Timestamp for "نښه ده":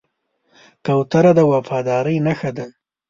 2.25-2.65